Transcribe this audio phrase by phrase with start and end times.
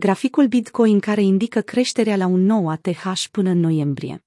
[0.00, 4.24] Graficul Bitcoin care indică creșterea la un nou ATH până în noiembrie.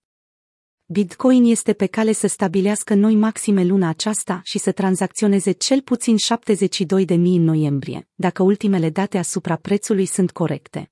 [0.86, 6.16] Bitcoin este pe cale să stabilească noi maxime luna aceasta și să tranzacționeze cel puțin
[6.18, 10.92] 72.000 în noiembrie, dacă ultimele date asupra prețului sunt corecte.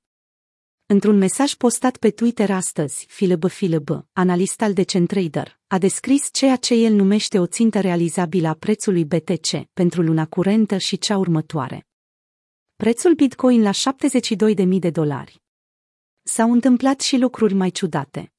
[0.85, 6.73] Într-un mesaj postat pe Twitter astăzi, Philip Philip, analist al Decentrader, a descris ceea ce
[6.73, 11.88] el numește o țintă realizabilă a prețului BTC pentru luna curentă și cea următoare.
[12.83, 15.41] Prețul Bitcoin la 72.000 de dolari.
[16.23, 18.33] S-au întâmplat și lucruri mai ciudate.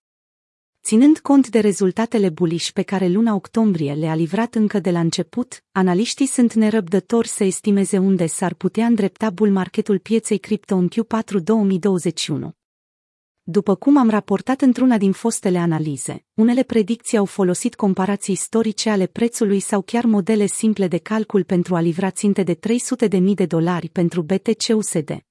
[0.82, 5.64] Ținând cont de rezultatele buliși pe care luna octombrie le-a livrat încă de la început,
[5.72, 11.42] analiștii sunt nerăbdători să estimeze unde s-ar putea îndrepta bull marketul pieței cripto în Q4
[11.42, 12.59] 2021.
[13.50, 19.06] După cum am raportat într-una din fostele analize, unele predicții au folosit comparații istorice ale
[19.06, 23.88] prețului sau chiar modele simple de calcul pentru a livra ținte de 300.000 de dolari
[23.88, 25.24] pentru BTC-USD.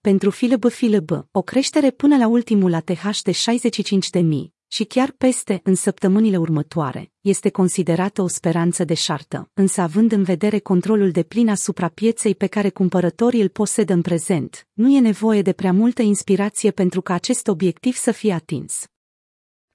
[0.00, 5.74] Pentru FILB FILB, o creștere până la ultimul ATH de 65.000, și chiar peste în
[5.74, 11.48] săptămânile următoare, este considerată o speranță de șartă, însă având în vedere controlul de plin
[11.48, 16.02] asupra pieței pe care cumpărătorii îl posedă în prezent, nu e nevoie de prea multă
[16.02, 18.86] inspirație pentru ca acest obiectiv să fie atins.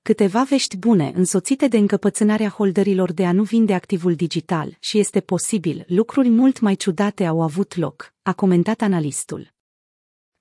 [0.04, 5.20] Câteva vești bune însoțite de încăpățânarea holderilor de a nu vinde activul digital și este
[5.20, 9.54] posibil, lucruri mult mai ciudate au avut loc, a comentat analistul.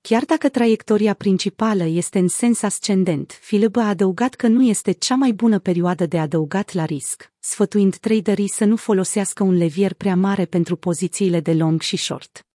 [0.01, 5.15] Chiar dacă traiectoria principală este în sens ascendent, Philip a adăugat că nu este cea
[5.15, 10.15] mai bună perioadă de adăugat la risc, sfătuind traderii să nu folosească un levier prea
[10.15, 12.45] mare pentru pozițiile de long și short.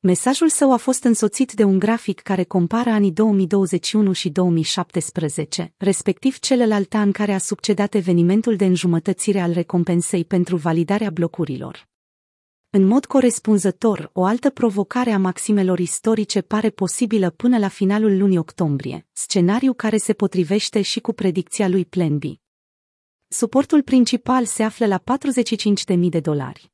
[0.00, 6.38] Mesajul său a fost însoțit de un grafic care compară anii 2021 și 2017, respectiv
[6.38, 11.88] celălalt an care a succedat evenimentul de înjumătățire al recompensei pentru validarea blocurilor.
[12.70, 18.38] În mod corespunzător, o altă provocare a maximelor istorice pare posibilă până la finalul lunii
[18.38, 22.22] octombrie, scenariu care se potrivește și cu predicția lui Plan B.
[23.28, 25.02] Suportul principal se află la
[25.96, 26.72] 45.000 de dolari.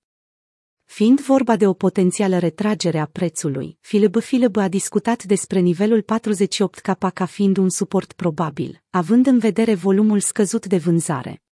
[0.85, 7.13] Fiind vorba de o potențială retragere a prețului, Philip Philip a discutat despre nivelul 48K
[7.15, 11.43] ca fiind un suport probabil, având în vedere volumul scăzut de vânzare.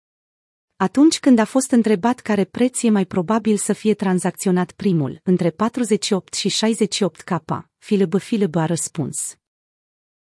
[0.82, 5.50] Atunci când a fost întrebat care preț e mai probabil să fie tranzacționat primul, între
[5.50, 7.42] 48 și 68 K,
[7.78, 9.36] Philip Philip a răspuns.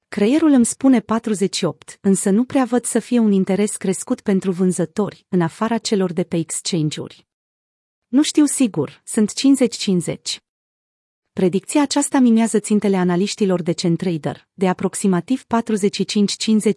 [0.08, 5.26] Creierul îmi spune 48, însă nu prea văd să fie un interes crescut pentru vânzători,
[5.30, 7.28] în afara celor de pe exchange-uri.
[8.08, 10.51] Nu știu sigur, sunt 50-50.
[11.34, 15.46] Predicția aceasta mimează țintele analiștilor de Centrader, de aproximativ 45-50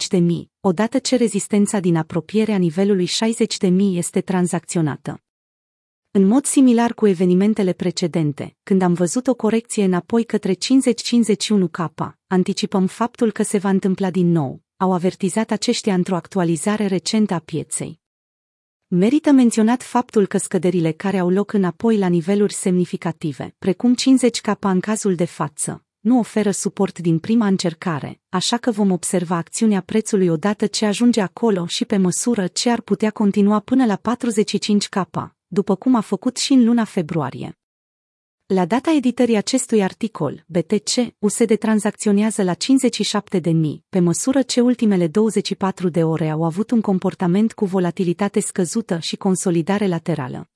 [0.09, 5.23] de mii, odată ce rezistența din apropierea nivelului 60 de mii este tranzacționată.
[6.11, 12.87] În mod similar cu evenimentele precedente, când am văzut o corecție înapoi către 50-51K, anticipăm
[12.87, 18.03] faptul că se va întâmpla din nou, au avertizat aceștia într-o actualizare recentă a pieței.
[18.97, 24.57] Merită menționat faptul că scăderile care au loc înapoi la niveluri semnificative, precum 50 k
[24.61, 29.81] în cazul de față, nu oferă suport din prima încercare, așa că vom observa acțiunea
[29.81, 34.89] prețului odată ce ajunge acolo și pe măsură ce ar putea continua până la 45
[34.89, 35.07] k,
[35.47, 37.59] după cum a făcut și în luna februarie.
[38.47, 44.61] La data editării acestui articol, BTC USD tranzacționează la 57 de mii, pe măsură ce
[44.61, 50.49] ultimele 24 de ore au avut un comportament cu volatilitate scăzută și consolidare laterală.